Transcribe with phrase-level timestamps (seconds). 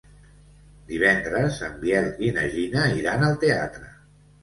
[0.91, 3.97] Divendres en Biel i na Gina iran al teatre.